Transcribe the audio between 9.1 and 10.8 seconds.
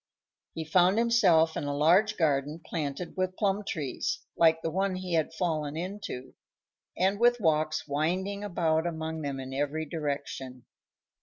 them in every direction.